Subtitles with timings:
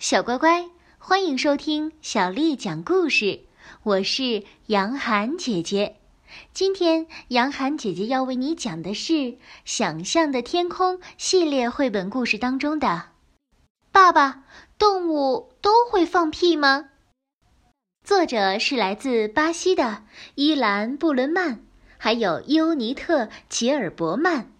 [0.00, 3.40] 小乖乖，欢迎收听小丽讲故事。
[3.82, 5.96] 我是杨涵姐姐。
[6.54, 9.12] 今天，杨涵姐姐要为你讲的是
[9.66, 12.86] 《想象的天空》系列绘本故事当中的
[13.92, 14.44] 《爸爸，
[14.78, 16.86] 动物都会放屁吗》。
[18.02, 20.04] 作者是来自巴西的
[20.34, 21.60] 伊兰·布伦曼，
[21.98, 24.50] 还有尤尼特·吉尔伯曼，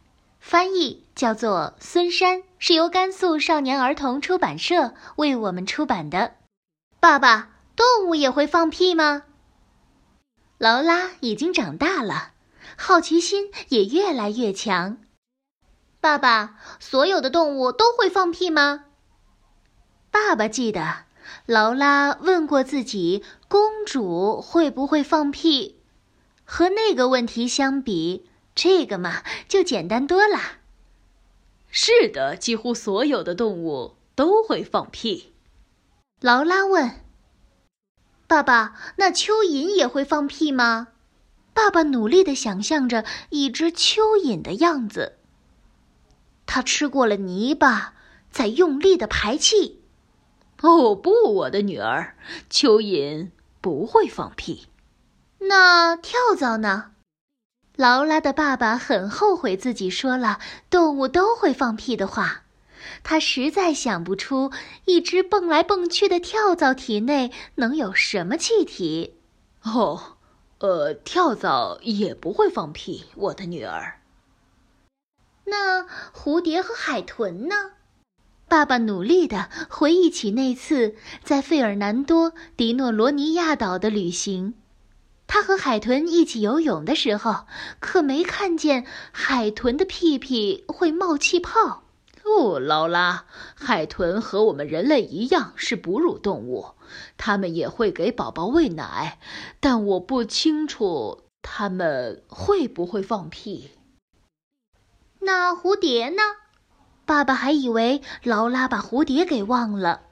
[0.41, 2.43] 翻译叫做孙山。
[2.63, 6.35] 是由甘肃少年儿童出版社为我们出版的。
[7.01, 9.23] 爸爸，动物也会放屁吗？
[10.59, 12.33] 劳拉已经长大了，
[12.77, 14.99] 好奇心也越来越强。
[16.03, 18.85] 爸爸，所有的动物都会放屁吗？
[20.11, 21.07] 爸爸记得，
[21.47, 25.81] 劳拉问过自己，公主会不会放屁？
[26.45, 30.39] 和那个问题相比，这个嘛，就简单多了。
[31.71, 35.33] 是的，几乎所有的动物都会放屁。
[36.21, 37.03] 劳拉问
[38.27, 40.89] ：“爸爸，那蚯蚓也会放屁吗？”
[41.55, 45.19] 爸爸努力的想象着一只蚯蚓的样子。
[46.47, 47.95] 它吃过了泥巴，
[48.31, 49.83] 在用力的排气。
[50.63, 52.17] 哦不，我的女儿，
[52.51, 54.67] 蚯蚓不会放屁。
[55.39, 56.93] 那跳蚤呢？
[57.81, 62.43] 劳拉的爸爸很后悔自己说了动物都会放屁的话，
[63.03, 64.53] 他实在想不出
[64.85, 69.15] 一只蹦来蹦去的跳蚤体内能有什么气体。
[69.63, 70.19] 哦，
[70.59, 74.01] 呃，跳蚤也不会放屁，我的女儿。
[75.47, 77.55] 那蝴蝶和海豚呢？
[78.47, 84.53] 爸爸努力地回忆起那次在费尔南多·迪诺罗尼亚岛的旅行。
[85.33, 87.47] 他和海豚一起游泳的时候，
[87.79, 91.85] 可没看见海豚的屁屁会冒气泡。
[92.25, 96.75] 哦，劳拉，海豚和我们人类一样是哺乳动物，
[97.17, 99.21] 它们也会给宝宝喂奶，
[99.61, 103.71] 但我不清楚它们会不会放屁。
[105.21, 106.23] 那蝴蝶呢？
[107.07, 110.03] 爸爸还以为劳拉把蝴蝶给忘了。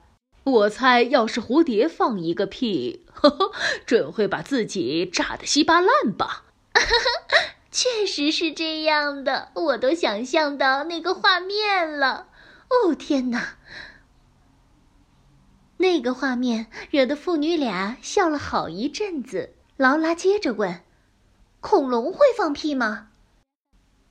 [0.51, 3.51] 我猜，要是蝴蝶放一个屁，呵呵，
[3.85, 6.45] 准会把自己炸得稀巴烂吧？
[7.71, 12.27] 确实是这样的，我都想象到那个画面了。
[12.69, 13.57] 哦，天哪！
[15.77, 19.53] 那个画面惹得父女俩笑了好一阵子。
[19.77, 20.81] 劳拉接着问
[21.61, 23.07] ：“恐龙会放屁吗？”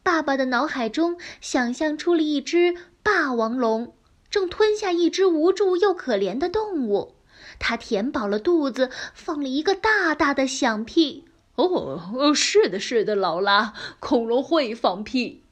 [0.03, 3.94] 爸爸的脑海中想象出了一只霸王龙。
[4.31, 7.15] 正吞下一只无助又可怜的动物，
[7.59, 11.25] 它填饱了肚子，放了一个大大的响屁。
[11.55, 15.43] 哦，是的，是的，劳拉，恐龙会放屁。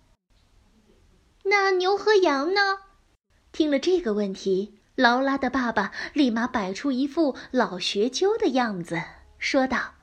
[1.45, 2.79] 那牛和羊呢？
[3.51, 9.03] 听了这个问题，劳拉的爸爸立马摆出一副老学究的样子，
[9.39, 9.95] 说道：“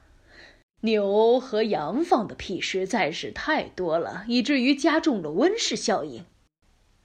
[0.81, 6.25] 牛和羊放的屁实在是太多了，以至于加重了温室效应。”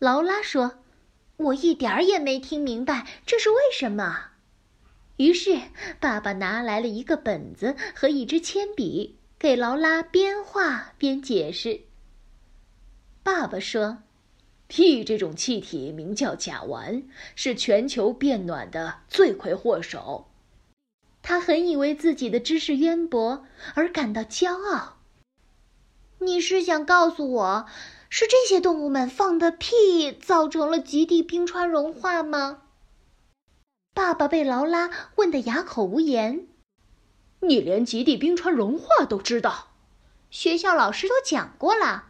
[0.01, 0.79] 劳拉说。
[1.39, 4.31] 我一点儿也没听明白这是为什么。
[5.17, 5.63] 于是，
[5.99, 11.81] 爸爸拿来了一个本子和一支铅笔，给劳拉边画边解释。
[13.23, 13.99] 爸爸说
[14.69, 17.05] ：“屁这种气体名叫甲烷，
[17.35, 20.29] 是全球变暖的罪魁祸首。”
[21.23, 23.45] 他很以为自己的知识渊博
[23.75, 24.99] 而感到骄傲。
[26.21, 27.67] 你是想告诉我？
[28.11, 32.63] 是这些动物们放的屁造成了极地冰川融化吗？
[33.95, 36.47] 爸爸被劳拉问得哑口无言。
[37.41, 39.69] 你连极地冰川融化都知道？
[40.31, 42.07] 学校老师都讲过了。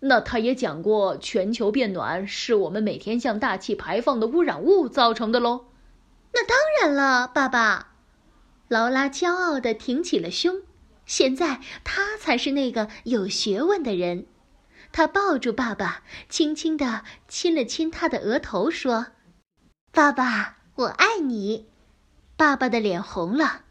[0.00, 5.66] 那他也讲过全球变暖是我们每天向大气排放的污染物造成的喽？
[6.32, 7.92] 那当然了，爸爸。
[8.68, 10.62] 劳拉骄傲地挺起了胸。
[11.06, 14.26] 现在他才是那个有学问的人。
[14.92, 19.08] 他抱住爸爸，轻轻地亲了亲他的额头，说
[19.90, 21.66] ：“爸爸，我爱你。”
[22.36, 23.62] 爸爸的脸红了，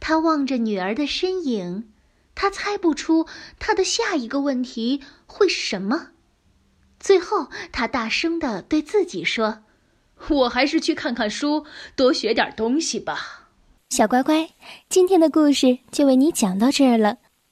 [0.00, 1.90] 他望着女儿的身影，
[2.34, 3.26] 他猜不出
[3.58, 6.10] 他的下一个问题会是什么。
[7.00, 9.62] 最后，他大声地对自己说
[10.28, 11.64] ：“我还是去看看书，
[11.96, 13.48] 多学点东西吧。”
[13.90, 14.50] 小乖乖，
[14.88, 17.18] 今天的故事就为你讲到这儿了。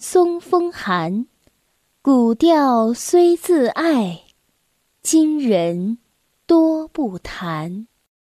[0.00, 1.26] 松风寒。
[2.00, 4.22] 古调虽自爱，
[5.02, 5.98] 今人
[6.46, 7.88] 多不弹。